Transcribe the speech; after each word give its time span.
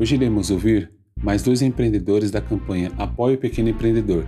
Hoje 0.00 0.14
iremos 0.14 0.50
ouvir 0.50 0.90
mais 1.22 1.42
dois 1.42 1.60
empreendedores 1.60 2.30
da 2.30 2.40
campanha 2.40 2.90
Apoie 2.96 3.34
o 3.34 3.38
Pequeno 3.38 3.68
Empreendedor. 3.68 4.26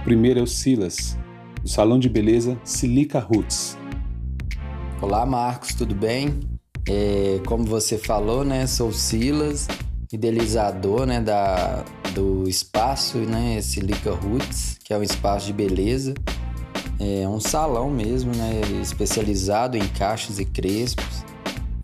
O 0.00 0.04
primeiro 0.04 0.40
é 0.40 0.42
o 0.42 0.46
Silas, 0.46 1.18
do 1.62 1.68
salão 1.68 1.98
de 1.98 2.08
beleza 2.08 2.58
Silica 2.64 3.18
Roots. 3.18 3.76
Olá, 5.02 5.26
Marcos, 5.26 5.74
tudo 5.74 5.94
bem? 5.94 6.40
É, 6.88 7.38
como 7.46 7.62
você 7.62 7.98
falou, 7.98 8.42
né, 8.42 8.66
sou 8.66 8.88
o 8.88 8.92
Silas, 8.94 9.68
idealizador 10.10 11.04
né, 11.04 11.20
da, 11.20 11.84
do 12.14 12.48
espaço 12.48 13.18
né, 13.18 13.60
Silica 13.60 14.12
Roots, 14.12 14.78
que 14.82 14.94
é 14.94 14.96
um 14.96 15.02
espaço 15.02 15.44
de 15.44 15.52
beleza. 15.52 16.14
É 16.98 17.28
um 17.28 17.38
salão 17.38 17.90
mesmo, 17.90 18.34
né, 18.34 18.62
especializado 18.80 19.76
em 19.76 19.86
caixas 19.88 20.38
e 20.38 20.46
crespos. 20.46 21.22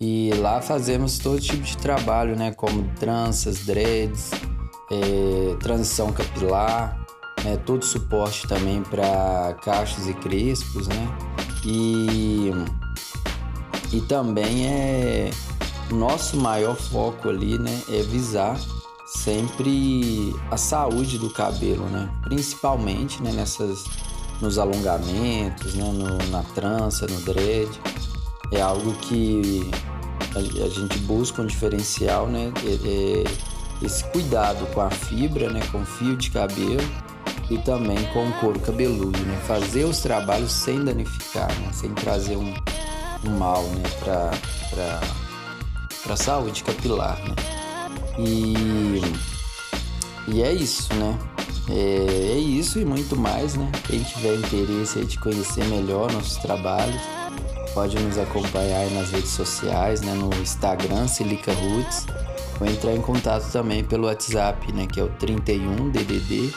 E 0.01 0.31
lá 0.35 0.61
fazemos 0.61 1.19
todo 1.19 1.41
tipo 1.41 1.63
de 1.63 1.77
trabalho, 1.77 2.37
né? 2.37 2.53
Como 2.53 2.85
tranças, 3.01 3.65
dreads, 3.65 4.31
é, 4.91 5.57
transição 5.57 6.13
capilar, 6.13 6.97
né? 7.43 7.57
todo 7.67 7.85
suporte 7.85 8.47
também 8.47 8.83
para 8.83 9.55
cachos 9.65 10.07
e 10.07 10.15
crespos, 10.15 10.87
né? 10.87 11.19
E, 11.65 12.53
e 13.93 14.01
também 14.03 14.67
é 14.67 15.31
nosso 15.91 16.37
maior 16.37 16.77
foco 16.77 17.29
ali, 17.29 17.59
né? 17.59 17.83
É 17.89 18.03
visar 18.03 18.57
sempre 19.07 20.33
a 20.49 20.57
saúde 20.57 21.19
do 21.19 21.31
cabelo, 21.31 21.85
né? 21.87 22.09
Principalmente 22.23 23.21
né? 23.21 23.33
nessas 23.33 23.83
nos 24.41 24.59
alongamentos, 24.59 25.75
né? 25.75 25.91
No, 25.91 26.31
na 26.31 26.45
trança, 26.55 27.05
no 27.09 27.21
dread 27.23 27.69
é 28.53 28.61
algo 28.61 28.93
que 28.95 29.71
a, 30.35 30.69
gente 30.69 30.99
busca 31.01 31.43
um 31.43 31.47
diferencial, 31.47 32.27
né? 32.27 32.53
É, 32.65 32.89
é 32.89 33.25
esse 33.85 34.03
cuidado 34.05 34.67
com 34.73 34.81
a 34.81 34.91
fibra, 34.91 35.51
né? 35.51 35.61
Com 35.71 35.85
fio 35.85 36.17
de 36.17 36.31
cabelo 36.31 36.83
e 37.51 37.59
também 37.59 37.99
com 38.13 38.29
o 38.29 38.33
couro 38.35 38.61
cabeludo, 38.61 39.19
né? 39.21 39.41
Fazer 39.47 39.85
os 39.85 40.01
trabalhos 40.01 40.53
sem 40.53 40.85
danificar, 40.85 41.49
né? 41.61 41.71
Sem 41.73 41.93
trazer 41.95 42.37
um, 42.37 42.55
um 43.25 43.39
mal, 43.39 43.63
né? 43.63 43.83
Para 44.01 44.31
a 46.13 46.17
saúde 46.17 46.63
capilar, 46.63 47.19
né? 47.25 47.35
E, 48.19 49.03
e 50.29 50.43
é 50.43 50.53
isso, 50.53 50.93
né? 50.95 51.19
É, 51.71 52.33
é, 52.33 52.39
isso 52.39 52.79
e 52.79 52.85
muito 52.85 53.15
mais, 53.15 53.55
né? 53.55 53.71
Quem 53.87 54.03
tiver 54.03 54.37
interesse 54.37 55.05
de 55.05 55.19
conhecer 55.19 55.65
melhor 55.67 56.11
nossos 56.13 56.39
trabalhos, 56.39 57.01
pode 57.75 57.99
nos 57.99 58.19
acompanhar 58.19 58.91
nas 58.91 59.11
redes 59.11 59.31
sociais, 59.31 60.01
né, 60.01 60.15
no 60.15 60.29
Instagram 60.41 61.07
Silica 61.07 61.53
Roots, 61.53 62.07
ou 62.61 62.67
entrar 62.67 62.95
em 62.95 63.01
contato 63.01 63.51
também 63.53 63.85
pelo 63.85 64.07
WhatsApp, 64.07 64.73
né, 64.73 64.87
que 64.87 65.01
é 65.01 65.03
o 65.05 65.09
31 65.11 65.91
DDD 65.91 66.53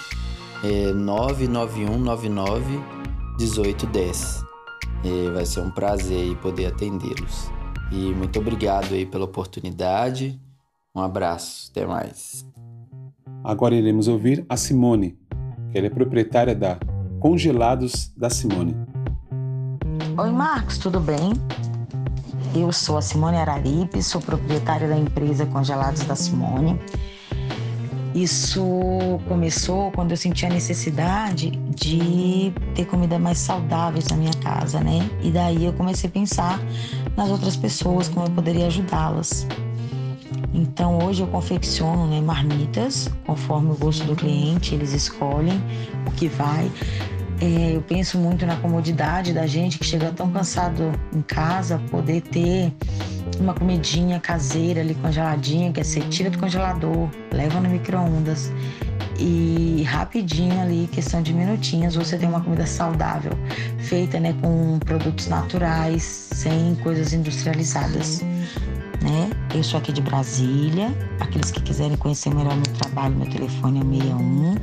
é, 0.64 0.94
99199 0.94 2.80
1810. 3.38 4.44
É, 5.04 5.32
vai 5.32 5.46
ser 5.46 5.62
um 5.62 5.72
prazer 5.72 6.36
poder 6.38 6.68
atendê-los. 6.68 7.50
E 7.92 8.14
muito 8.14 8.40
obrigado 8.40 8.94
aí 8.94 9.06
pela 9.06 9.26
oportunidade. 9.26 10.40
Um 10.96 11.02
abraço, 11.02 11.72
até 11.72 11.86
mais. 11.86 12.46
Agora 13.44 13.74
iremos 13.74 14.08
ouvir 14.08 14.46
a 14.48 14.56
Simone, 14.56 15.18
que 15.72 15.78
ela 15.78 15.88
é 15.88 15.90
proprietária 15.90 16.56
da 16.56 16.78
Congelados 17.20 18.12
da 18.16 18.30
Simone. 18.30 18.76
Oi, 20.18 20.30
Marcos, 20.30 20.78
tudo 20.78 21.00
bem? 21.00 21.32
Eu 22.54 22.72
sou 22.74 22.98
a 22.98 23.02
Simone 23.02 23.38
Araripe, 23.38 24.04
sou 24.04 24.20
proprietária 24.20 24.86
da 24.88 24.98
empresa 24.98 25.46
Congelados 25.46 26.04
da 26.04 26.16
Simone. 26.16 26.78
Isso 28.14 28.62
começou 29.30 29.90
quando 29.92 30.12
eu 30.12 30.18
senti 30.18 30.46
a 30.46 30.50
necessidade 30.50 31.52
de 31.52 32.54
ter 32.76 32.86
comida 32.86 33.18
mais 33.18 33.38
saudáveis 33.38 34.08
na 34.10 34.18
minha 34.18 34.34
casa, 34.44 34.82
né? 34.82 35.10
E 35.24 35.32
daí 35.32 35.66
eu 35.66 35.74
comecei 35.74 36.10
a 36.10 36.14
pensar 36.14 36.60
nas 37.16 37.30
outras 37.30 37.56
pessoas, 37.56 38.10
como 38.10 38.26
eu 38.26 38.32
poderia 38.32 38.68
ajudá-las. 38.68 39.48
Então 40.54 41.00
hoje 41.06 41.22
eu 41.22 41.28
confecciono 41.28 42.06
né, 42.08 42.20
marmitas 42.20 43.10
conforme 43.26 43.72
o 43.72 43.76
gosto 43.76 44.04
do 44.04 44.16
cliente, 44.16 44.76
eles 44.76 44.92
escolhem 44.92 45.62
o 46.06 46.12
que 46.12 46.28
vai. 46.28 46.70
É, 47.41 47.75
eu 47.75 47.81
penso 47.81 48.19
muito 48.19 48.46
na 48.46 48.56
comodidade 48.57 49.34
da 49.34 49.47
gente 49.47 49.79
que 49.79 49.85
chega 49.85 50.12
tão 50.12 50.31
cansado 50.31 50.91
em 51.12 51.24
casa, 51.24 51.81
poder 51.90 52.22
ter 52.22 52.72
uma 53.40 53.56
comidinha 53.56 54.19
caseira 54.19 54.81
ali 54.81 54.94
congeladinha, 54.94 55.72
que 55.72 55.84
você 55.84 56.01
tira 56.01 56.30
do 56.30 56.38
congelador, 56.38 57.09
leva 57.31 57.59
no 57.59 57.68
micro-ondas 57.68 58.51
e 59.18 59.84
rapidinho 59.88 60.62
ali, 60.62 60.88
questão 60.91 61.24
de 61.24 61.34
minutinhos, 61.34 61.96
você 61.96 62.16
tem 62.16 62.30
uma 62.30 62.41
comida 62.41 62.68
saudável, 62.68 63.31
feita 63.80 64.19
né, 64.19 64.35
com 64.40 64.78
produtos 64.78 65.28
naturais, 65.28 66.03
sem 66.31 66.75
coisas 66.75 67.12
industrializadas 67.12 68.22
né? 69.01 69.31
Eu 69.53 69.63
sou 69.63 69.80
aqui 69.80 69.91
de 69.91 70.01
Brasília. 70.01 70.96
Aqueles 71.19 71.51
que 71.51 71.62
quiserem 71.62 71.97
conhecer 71.97 72.34
melhor 72.34 72.56
meu 72.56 72.71
trabalho, 72.81 73.16
meu 73.16 73.30
telefone 73.30 73.80
é 73.80 73.84
61 73.84 74.56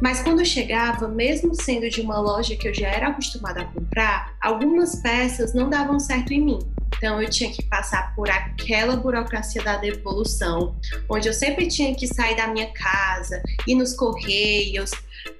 Mas 0.00 0.20
quando 0.20 0.44
chegava, 0.44 1.08
mesmo 1.08 1.54
sendo 1.54 1.88
de 1.88 2.00
uma 2.00 2.20
loja 2.20 2.56
que 2.56 2.68
eu 2.68 2.74
já 2.74 2.88
era 2.88 3.08
acostumada 3.08 3.62
a 3.62 3.64
comprar, 3.64 4.36
algumas 4.40 4.96
peças 4.96 5.54
não 5.54 5.68
davam 5.68 5.98
certo 5.98 6.32
em 6.32 6.40
mim. 6.40 6.58
Então 6.96 7.20
eu 7.22 7.28
tinha 7.28 7.50
que 7.50 7.62
passar 7.62 8.14
por 8.14 8.28
aquela 8.28 8.96
burocracia 8.96 9.62
da 9.62 9.76
devolução, 9.76 10.74
onde 11.08 11.28
eu 11.28 11.32
sempre 11.32 11.68
tinha 11.68 11.94
que 11.94 12.06
sair 12.06 12.36
da 12.36 12.48
minha 12.48 12.72
casa, 12.72 13.42
ir 13.66 13.74
nos 13.76 13.94
correios, 13.94 14.90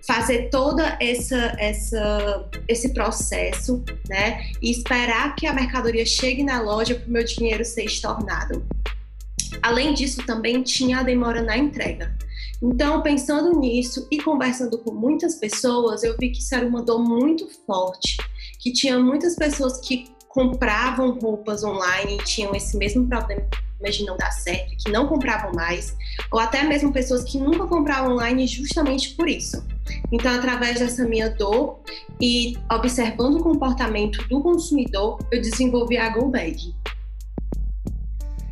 fazer 0.07 0.51
toda 0.51 0.97
essa, 1.01 1.57
essa 1.59 2.49
esse 2.69 2.93
processo, 2.95 3.83
né? 4.09 4.51
E 4.63 4.71
esperar 4.71 5.35
que 5.35 5.47
a 5.47 5.53
mercadoria 5.53 6.07
chegue 6.07 6.43
na 6.43 6.61
loja 6.61 6.95
para 6.95 7.09
o 7.09 7.11
meu 7.11 7.25
dinheiro 7.25 7.65
ser 7.65 7.85
estornado. 7.85 8.65
Além 9.63 9.95
disso, 9.95 10.25
também 10.25 10.63
tinha 10.63 11.01
a 11.01 11.03
demora 11.03 11.43
na 11.43 11.57
entrega. 11.57 12.17
Então, 12.61 13.03
pensando 13.03 13.59
nisso 13.59 14.07
e 14.11 14.21
conversando 14.21 14.79
com 14.79 14.93
muitas 14.93 15.37
pessoas, 15.37 16.03
eu 16.03 16.17
vi 16.19 16.31
que 16.31 16.41
isso 16.41 16.55
era 16.55 16.67
uma 16.67 16.83
dor 16.83 16.99
muito 16.99 17.49
forte, 17.65 18.17
que 18.59 18.73
tinha 18.73 18.99
muitas 18.99 19.37
pessoas 19.37 19.81
que 19.81 20.11
compravam 20.29 21.19
roupas 21.19 21.63
online 21.63 22.17
e 22.17 22.25
tinham 22.25 22.55
esse 22.55 22.77
mesmo 22.77 23.07
problema 23.07 23.47
de 23.81 24.05
não 24.05 24.17
dar 24.17 24.33
certo, 24.33 24.77
que 24.77 24.91
não 24.91 25.07
compravam 25.07 25.53
mais, 25.53 25.97
ou 26.33 26.41
até 26.41 26.65
mesmo 26.65 26.93
pessoas 26.93 27.23
que 27.23 27.39
nunca 27.39 27.67
compravam 27.67 28.15
online 28.15 28.45
justamente 28.47 29.15
por 29.15 29.29
isso. 29.29 29.65
Então, 30.11 30.35
através 30.35 30.81
dessa 30.81 31.07
minha 31.07 31.31
dor 31.31 31.79
e 32.21 32.57
observando 32.71 33.37
o 33.37 33.43
comportamento 33.43 34.27
do 34.29 34.41
consumidor, 34.43 35.19
eu 35.31 35.41
desenvolvi 35.41 35.97
a 35.97 36.09
GoBag 36.09 36.75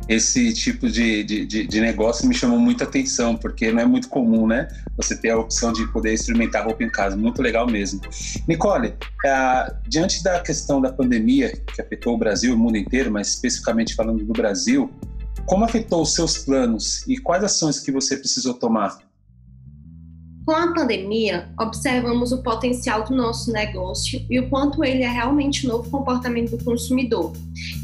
esse 0.07 0.53
tipo 0.53 0.89
de, 0.89 1.23
de, 1.23 1.45
de, 1.45 1.81
negócio 1.81 2.27
me 2.27 2.33
chamou 2.33 2.59
muita 2.59 2.85
atenção, 2.85 3.35
porque 3.35 3.71
não 3.71 3.81
é 3.81 3.85
muito 3.85 4.07
comum, 4.07 4.47
né? 4.47 4.67
Você 4.95 5.17
ter 5.17 5.31
a 5.31 5.37
opção 5.37 5.73
de 5.73 5.85
poder 5.91 6.13
experimentar 6.13 6.65
roupa 6.65 6.83
em 6.83 6.89
casa. 6.89 7.15
Muito 7.15 7.41
legal 7.41 7.67
mesmo. 7.67 7.99
Nicole, 8.47 8.93
é, 9.25 9.73
diante 9.87 10.23
da 10.23 10.39
questão 10.39 10.79
da 10.79 10.91
pandemia, 10.91 11.51
que 11.51 11.81
afetou 11.81 12.15
o 12.15 12.17
Brasil 12.17 12.51
e 12.51 12.55
o 12.55 12.57
mundo 12.57 12.77
inteiro, 12.77 13.11
mas 13.11 13.29
especificamente 13.29 13.95
falando 13.95 14.23
do 14.23 14.33
Brasil, 14.33 14.89
como 15.45 15.65
afetou 15.65 16.01
os 16.01 16.13
seus 16.13 16.37
planos 16.37 17.07
e 17.07 17.17
quais 17.17 17.43
ações 17.43 17.79
que 17.79 17.91
você 17.91 18.17
precisou 18.17 18.53
tomar? 18.53 19.06
Com 20.47 20.55
a 20.55 20.73
pandemia, 20.73 21.49
observamos 21.59 22.31
o 22.31 22.41
potencial 22.41 23.03
do 23.03 23.13
nosso 23.13 23.51
negócio 23.51 24.25
e 24.29 24.39
o 24.39 24.49
quanto 24.49 24.81
ele 24.81 25.03
é 25.03 25.09
realmente 25.09 25.67
um 25.67 25.71
novo 25.71 25.89
comportamento 25.89 26.55
do 26.55 26.63
consumidor. 26.63 27.33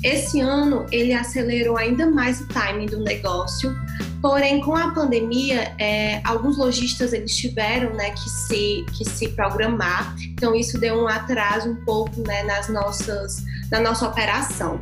Esse 0.01 0.39
ano, 0.39 0.86
ele 0.89 1.12
acelerou 1.12 1.75
ainda 1.75 2.10
mais 2.10 2.39
o 2.39 2.48
timing 2.48 2.86
do 2.86 3.01
negócio, 3.01 3.75
porém, 4.21 4.62
com 4.62 4.77
a 4.77 4.92
pandemia, 4.92 5.75
é, 5.77 6.21
alguns 6.24 6.57
lojistas 6.57 7.12
eles 7.12 7.36
tiveram 7.36 7.94
né, 7.95 8.12
que, 8.12 8.30
se, 8.30 8.86
que 8.98 9.04
se 9.04 9.27
programar, 9.27 10.15
então 10.30 10.56
isso 10.56 10.80
deu 10.80 10.95
um 11.04 11.07
atraso 11.10 11.69
um 11.69 11.83
pouco 11.83 12.21
né, 12.25 12.44
nas 12.44 12.69
nossas, 12.69 13.44
na 13.69 13.81
nossa 13.81 14.07
operação. 14.07 14.80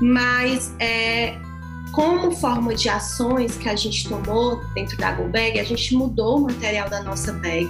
Mas 0.00 0.74
é, 0.80 1.36
como 1.92 2.32
forma 2.32 2.74
de 2.74 2.88
ações 2.88 3.56
que 3.56 3.68
a 3.68 3.76
gente 3.76 4.08
tomou 4.08 4.64
dentro 4.74 4.96
da 4.96 5.12
GoBag, 5.12 5.60
a 5.60 5.64
gente 5.64 5.94
mudou 5.94 6.38
o 6.38 6.40
material 6.44 6.88
da 6.88 7.02
nossa 7.02 7.32
bag 7.34 7.68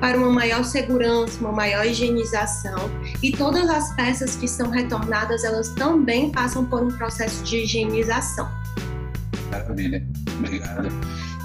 para 0.00 0.18
uma 0.18 0.30
maior 0.30 0.64
segurança, 0.64 1.40
uma 1.40 1.52
maior 1.52 1.86
higienização 1.86 2.90
e 3.22 3.30
todas 3.30 3.70
as 3.70 3.94
peças 3.94 4.34
que 4.34 4.48
são 4.48 4.70
retornadas, 4.70 5.44
elas 5.44 5.68
também 5.70 6.30
passam 6.30 6.64
por 6.64 6.82
um 6.82 6.88
processo 6.88 7.44
de 7.44 7.58
higienização. 7.58 8.48
Maravilha, 9.50 10.04
obrigado. 10.38 10.88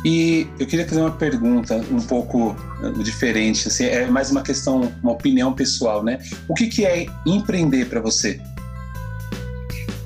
E 0.03 0.47
eu 0.59 0.67
queria 0.67 0.87
fazer 0.87 1.01
uma 1.01 1.11
pergunta 1.11 1.83
um 1.91 1.99
pouco 1.99 2.55
eh, 2.83 2.91
diferente, 3.03 3.67
assim, 3.67 3.85
é 3.85 4.05
mais 4.05 4.29
uma 4.29 4.43
questão, 4.43 4.93
uma 5.01 5.13
opinião 5.13 5.53
pessoal, 5.53 6.03
né? 6.03 6.19
O 6.47 6.53
que, 6.53 6.67
que 6.67 6.85
é 6.85 7.07
empreender 7.25 7.85
para 7.85 7.99
você? 7.99 8.39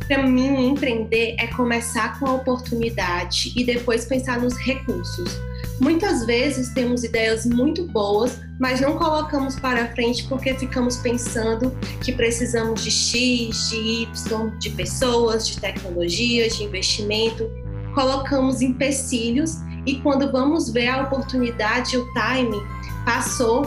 Para 0.10 0.26
mim, 0.26 0.70
empreender 0.70 1.36
é 1.38 1.46
começar 1.46 2.18
com 2.18 2.26
a 2.26 2.34
oportunidade 2.34 3.54
e 3.56 3.64
depois 3.64 4.06
pensar 4.06 4.42
nos 4.42 4.58
recursos. 4.58 5.40
Muitas 5.80 6.26
vezes 6.26 6.70
temos 6.70 7.04
ideias 7.04 7.46
muito 7.46 7.86
boas, 7.86 8.42
mas 8.60 8.82
não 8.82 8.98
colocamos 8.98 9.60
para 9.60 9.94
frente 9.94 10.28
porque 10.28 10.56
ficamos 10.56 10.98
pensando 10.98 11.78
que 12.04 12.12
precisamos 12.12 12.84
de 12.84 12.90
X, 12.90 13.70
de 13.70 13.76
Y, 13.76 14.58
de 14.58 14.72
pessoas, 14.72 15.48
de 15.48 15.60
tecnologias, 15.62 16.58
de 16.58 16.64
investimento. 16.64 17.48
Colocamos 17.94 18.64
empecilhos 18.64 19.58
e 19.86 20.00
quando 20.00 20.32
vamos 20.32 20.72
ver 20.72 20.88
a 20.88 21.04
oportunidade, 21.04 21.96
o 21.96 22.08
time 22.14 22.58
passou 23.06 23.62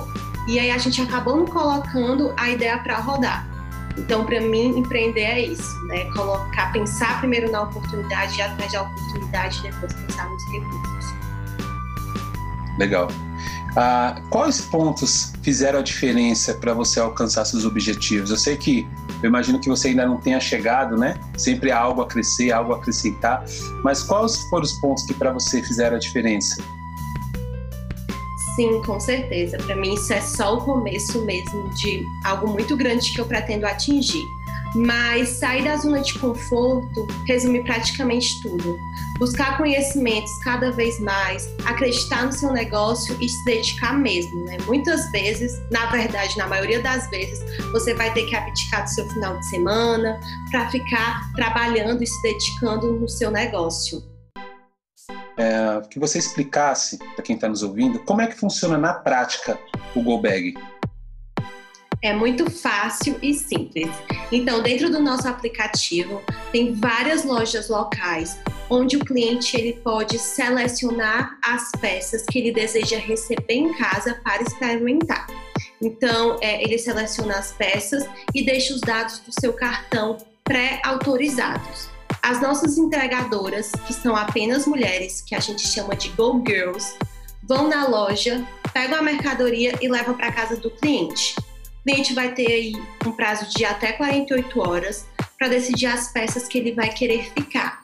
e 0.49 0.59
aí 0.59 0.73
a 0.73 0.79
gente 0.79 1.01
acabou 1.01 1.37
não 1.37 1.47
colocando 1.47 2.35
a 2.37 2.51
ideia 2.51 2.79
para 2.79 2.99
rodar. 2.99 3.52
Então, 3.97 4.25
para 4.25 4.41
mim, 4.41 4.79
empreender 4.79 5.21
é 5.21 5.41
isso, 5.47 5.87
né? 5.87 6.05
Colocar, 6.13 6.73
pensar 6.73 7.21
primeiro 7.21 7.51
na 7.51 7.63
oportunidade, 7.63 8.39
ir 8.39 8.43
atrás 8.43 8.73
da 8.73 8.83
oportunidade 8.83 9.59
e 9.59 9.71
depois 9.71 9.93
pensar 9.93 10.29
nos 10.29 10.45
recursos. 10.51 11.13
Legal. 12.79 13.09
Ah, 13.77 14.21
quais 14.29 14.61
pontos 14.61 15.33
fizeram 15.43 15.79
a 15.79 15.83
diferença 15.83 16.55
para 16.55 16.75
você 16.75 17.01
alcançar 17.01 17.45
seus 17.45 17.65
objetivos? 17.65 18.31
Eu 18.31 18.37
sei 18.37 18.57
que, 18.57 18.87
eu 19.23 19.29
imagino 19.29 19.59
que 19.59 19.69
você 19.69 19.89
ainda 19.89 20.07
não 20.07 20.19
tenha 20.19 20.39
chegado, 20.41 20.97
né? 20.97 21.19
Sempre 21.39 21.71
há 21.71 21.79
algo 21.79 22.03
a 22.03 22.07
crescer, 22.07 22.53
algo 22.53 22.75
a 22.75 22.77
acrescentar. 22.77 23.45
Mas 23.83 24.03
quais 24.03 24.37
foram 24.51 24.65
os 24.65 24.73
pontos 24.73 25.05
que 25.05 25.15
para 25.15 25.33
você 25.33 25.63
fizeram 25.63 25.97
a 25.97 25.99
diferença? 25.99 26.63
Sim, 28.55 28.83
com 28.83 29.01
certeza. 29.01 29.57
Para 29.57 29.77
mim, 29.77 29.95
isso 29.95 30.13
é 30.13 30.21
só 30.21 30.57
o 30.57 30.65
começo 30.65 31.25
mesmo 31.25 31.71
de 31.71 32.05
algo 32.25 32.49
muito 32.49 32.77
grande 32.77 33.13
que 33.13 33.21
eu 33.21 33.25
pretendo 33.25 33.67
atingir. 33.67 34.25
Mas 34.75 35.29
sair 35.29 35.65
da 35.65 35.77
zona 35.77 36.01
de 36.01 36.19
conforto 36.19 37.07
resume 37.27 37.63
praticamente 37.63 38.41
tudo. 38.43 38.79
Buscar 39.19 39.59
conhecimentos 39.59 40.33
cada 40.43 40.71
vez 40.73 40.99
mais, 40.99 41.49
acreditar 41.65 42.25
no 42.25 42.33
seu 42.33 42.53
negócio 42.53 43.17
e 43.21 43.29
se 43.29 43.45
dedicar 43.45 43.99
mesmo. 43.99 44.45
Né? 44.45 44.57
Muitas 44.67 45.11
vezes, 45.11 45.53
na 45.71 45.87
verdade, 45.87 46.37
na 46.39 46.47
maioria 46.47 46.81
das 46.81 47.09
vezes, 47.11 47.39
você 47.71 47.95
vai 47.95 48.13
ter 48.13 48.25
que 48.25 48.35
abdicar 48.35 48.85
do 48.85 48.89
seu 48.89 49.07
final 49.11 49.39
de 49.39 49.47
semana 49.49 50.19
para 50.51 50.71
ficar 50.71 51.33
trabalhando 51.35 52.03
e 52.03 52.07
se 52.07 52.23
dedicando 52.23 52.93
no 52.95 53.09
seu 53.09 53.31
negócio 53.31 54.12
é, 55.37 55.81
que 55.89 55.99
você 55.99 56.19
explicasse 56.19 56.99
para 57.15 57.23
quem 57.23 57.37
está 57.37 57.49
nos 57.49 57.63
ouvindo 57.63 57.99
como 58.01 58.21
é 58.21 58.27
que 58.27 58.35
funciona 58.35 58.77
na 58.77 58.95
prática 58.95 59.59
o 59.95 60.03
GoBag. 60.03 60.55
É 62.03 62.13
muito 62.13 62.51
fácil 62.51 63.17
e 63.23 63.33
simples. 63.33 63.89
Então, 64.33 64.61
dentro 64.61 64.91
do 64.91 64.99
nosso 64.99 65.29
aplicativo, 65.29 66.21
tem 66.51 66.75
várias 66.75 67.25
lojas 67.25 67.69
locais 67.69 68.41
onde 68.69 68.97
o 68.97 69.05
cliente 69.05 69.57
ele 69.57 69.75
pode 69.75 70.19
selecionar 70.19 71.39
as 71.45 71.71
peças 71.81 72.25
que 72.25 72.41
ele 72.41 72.53
deseja 72.53 72.99
receber 72.99 73.55
em 73.55 73.73
casa 73.77 74.21
para 74.25 74.43
experimentar. 74.43 75.29
Então, 75.81 76.39
é, 76.41 76.61
ele 76.65 76.77
seleciona 76.77 77.35
as 77.35 77.53
peças 77.53 78.05
e 78.35 78.45
deixa 78.45 78.75
os 78.75 78.81
dados 78.81 79.21
do 79.21 79.33
seu 79.41 79.53
cartão 79.53 80.17
pré-autorizados. 80.43 81.92
As 82.23 82.41
nossas 82.41 82.79
entregadoras, 82.79 83.73
que 83.85 83.93
são 83.93 84.15
apenas 84.15 84.65
mulheres, 84.65 85.21
que 85.21 85.35
a 85.35 85.41
gente 85.41 85.67
chama 85.67 85.97
de 85.97 86.09
Go 86.11 86.41
Girls, 86.47 86.95
vão 87.43 87.69
na 87.69 87.89
loja, 87.89 88.47
pegam 88.73 89.01
a 89.01 89.03
mercadoria 89.03 89.77
e 89.83 89.89
levam 89.89 90.15
para 90.15 90.31
casa 90.31 90.57
do 90.57 90.71
cliente. 90.71 91.35
O 91.81 91.83
cliente 91.83 92.15
vai 92.15 92.33
ter 92.33 92.47
aí 92.47 92.73
um 93.05 93.11
prazo 93.11 93.51
de 93.51 93.65
até 93.65 93.91
48 93.91 94.61
horas 94.61 95.05
para 95.37 95.49
decidir 95.49 95.87
as 95.87 96.13
peças 96.13 96.47
que 96.47 96.59
ele 96.59 96.73
vai 96.73 96.91
querer 96.91 97.25
ficar. 97.33 97.82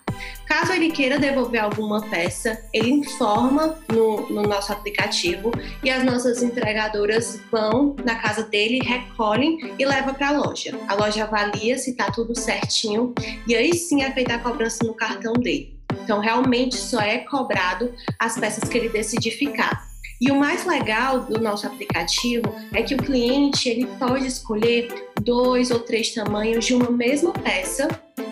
Caso 0.49 0.73
ele 0.73 0.91
queira 0.91 1.19
devolver 1.19 1.63
alguma 1.63 2.01
peça, 2.09 2.59
ele 2.73 2.91
informa 2.91 3.79
no, 3.93 4.31
no, 4.31 4.43
nosso 4.43 4.73
aplicativo 4.73 5.53
e 5.85 5.91
as 5.91 6.03
nossas 6.03 6.43
entregadoras 6.43 7.39
vão 7.53 7.95
na 8.03 8.15
casa 8.15 8.45
dele, 8.45 8.79
recolhem 8.83 9.75
e 9.79 9.85
levam 9.85 10.15
para 10.15 10.29
a 10.29 10.33
loja. 10.33 10.75
A 10.89 10.95
loja 10.95 11.25
avalia 11.25 11.77
se 11.77 11.91
está 11.91 12.11
tudo 12.11 12.35
certinho 12.35 13.15
e 13.47 13.55
aí 13.55 13.75
sim 13.75 14.03
é 14.03 14.11
feita 14.11 14.37
a 14.37 14.39
cobrança 14.39 14.85
no 14.87 14.95
cartão 14.95 15.35
dele. 15.35 15.79
Então, 16.03 16.19
realmente 16.19 16.77
só 16.77 17.01
é 17.01 17.19
cobrado 17.19 17.93
as 18.19 18.39
peças 18.39 18.67
que 18.67 18.79
ele 18.79 18.89
decidir 18.89 19.33
ficar. 19.33 19.87
E 20.19 20.31
o 20.31 20.37
mais 20.37 20.65
legal 20.65 21.21
do 21.21 21.39
nosso 21.39 21.67
aplicativo 21.67 22.55
é 22.73 22.83
que 22.83 22.95
o 22.95 22.99
cliente 22.99 23.69
ele 23.69 23.87
pode 23.99 24.27
escolher 24.27 24.89
dois 25.21 25.71
ou 25.71 25.81
três 25.81 26.13
tamanhos 26.15 26.65
de 26.65 26.75
uma 26.75 26.91
mesma 26.91 27.33
peça 27.35 27.87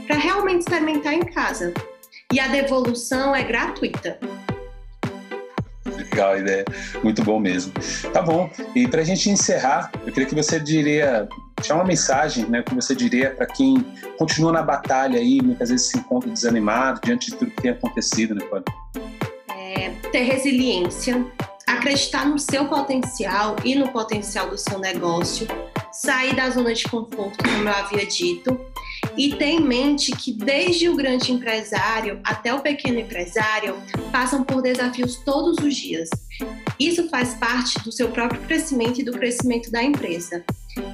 para 0.06 0.16
realmente 0.16 0.60
experimentar 0.60 1.12
em 1.12 1.20
casa. 1.20 1.74
E 2.32 2.40
a 2.40 2.48
devolução 2.48 3.34
é 3.34 3.42
gratuita. 3.44 4.18
Legal 5.86 6.32
a 6.32 6.38
ideia, 6.38 6.64
muito 7.02 7.22
bom 7.22 7.38
mesmo. 7.38 7.72
Tá 8.12 8.20
bom, 8.20 8.50
e 8.74 8.88
para 8.88 9.00
a 9.00 9.04
gente 9.04 9.30
encerrar, 9.30 9.90
eu 10.04 10.12
queria 10.12 10.28
que 10.28 10.34
você 10.34 10.58
diria, 10.58 11.28
deixar 11.56 11.76
uma 11.76 11.84
mensagem, 11.84 12.44
né, 12.46 12.62
que 12.62 12.74
você 12.74 12.94
diria 12.94 13.30
para 13.30 13.46
quem 13.46 13.76
continua 14.18 14.50
na 14.50 14.62
batalha 14.62 15.18
aí, 15.18 15.40
muitas 15.40 15.70
vezes 15.70 15.90
se 15.90 15.98
encontra 15.98 16.30
desanimado 16.30 17.00
diante 17.02 17.30
de 17.30 17.36
tudo 17.36 17.50
que 17.52 17.62
tem 17.62 17.70
acontecido, 17.70 18.34
né, 18.34 18.44
Cláudia? 18.44 18.74
É, 19.56 19.90
ter 20.10 20.22
resiliência, 20.22 21.24
acreditar 21.66 22.26
no 22.26 22.38
seu 22.38 22.66
potencial 22.66 23.56
e 23.64 23.74
no 23.76 23.88
potencial 23.88 24.50
do 24.50 24.58
seu 24.58 24.78
negócio, 24.78 25.46
sair 25.92 26.34
da 26.34 26.50
zona 26.50 26.74
de 26.74 26.84
conforto, 26.84 27.44
como 27.44 27.68
eu 27.68 27.72
havia 27.72 28.04
dito, 28.04 28.58
e 29.16 29.34
ter 29.34 29.46
em 29.46 29.60
mente 29.60 30.12
que 30.12 30.32
desde 30.32 30.88
o 30.88 30.96
grande 30.96 31.32
empresário 31.32 32.20
até 32.24 32.52
o 32.52 32.60
pequeno 32.60 33.00
empresário 33.00 33.76
passam 34.12 34.44
por 34.44 34.62
desafios 34.62 35.16
todos 35.16 35.56
os 35.64 35.74
dias. 35.74 36.08
Isso 36.78 37.08
faz 37.08 37.34
parte 37.34 37.82
do 37.82 37.90
seu 37.90 38.10
próprio 38.10 38.40
crescimento 38.42 39.00
e 39.00 39.04
do 39.04 39.12
crescimento 39.12 39.70
da 39.70 39.82
empresa. 39.82 40.44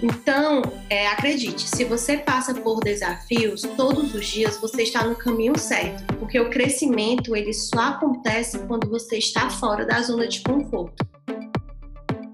Então, 0.01 0.63
é, 0.89 1.09
acredite, 1.09 1.69
se 1.69 1.85
você 1.85 2.17
passa 2.17 2.55
por 2.55 2.79
desafios 2.81 3.63
todos 3.77 4.15
os 4.15 4.27
dias, 4.27 4.57
você 4.59 4.83
está 4.83 5.05
no 5.05 5.17
caminho 5.17 5.59
certo, 5.59 6.05
porque 6.19 6.39
o 6.39 6.51
crescimento 6.51 7.35
ele 7.35 7.53
só 7.53 7.81
acontece 7.81 8.59
quando 8.61 8.89
você 8.89 9.19
está 9.19 9.51
fora 9.51 9.85
da 9.85 10.01
zona 10.03 10.29
de 10.29 10.41
conforto. 10.43 11.05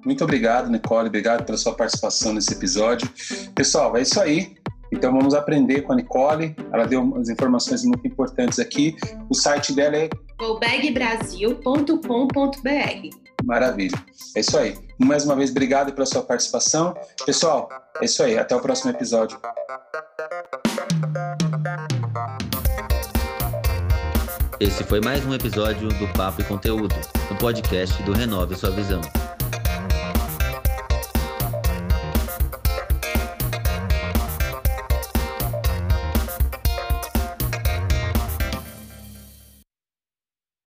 Muito 0.05 0.25
obrigado, 0.25 0.71
Nicole. 0.71 1.09
Obrigado 1.09 1.45
pela 1.45 1.59
sua 1.59 1.75
participação 1.75 2.33
nesse 2.33 2.53
episódio. 2.53 3.09
Pessoal, 3.55 3.97
é 3.97 4.03
isso 4.03 4.21
aí. 4.21 4.58
Então 4.99 5.13
vamos 5.13 5.33
aprender 5.33 5.83
com 5.83 5.93
a 5.93 5.97
Nicole. 5.97 6.57
Ela 6.73 6.85
deu 6.85 7.01
umas 7.01 7.29
informações 7.29 7.85
muito 7.85 8.05
importantes 8.05 8.59
aqui. 8.59 8.97
O 9.31 9.35
site 9.35 9.73
dela 9.73 9.97
é 9.97 10.11
gobagbrasil.com.br. 10.37 13.17
Maravilha. 13.45 13.97
É 14.35 14.41
isso 14.41 14.59
aí. 14.59 14.77
Mais 14.99 15.25
uma 15.25 15.37
vez, 15.37 15.53
obrigado 15.53 15.93
pela 15.93 16.05
sua 16.05 16.23
participação. 16.23 16.97
Pessoal, 17.25 17.69
é 18.01 18.07
isso 18.07 18.21
aí. 18.25 18.37
Até 18.37 18.57
o 18.57 18.61
próximo 18.61 18.91
episódio. 18.91 19.39
Esse 24.59 24.83
foi 24.83 25.01
mais 25.01 25.25
um 25.25 25.33
episódio 25.33 25.91
do 25.91 26.09
Papo 26.15 26.41
e 26.41 26.45
Conteúdo, 26.45 26.97
o 27.31 27.35
um 27.35 27.37
podcast 27.37 28.03
do 28.03 28.13
Renove 28.13 28.57
Sua 28.57 28.73
Visão. 28.73 29.01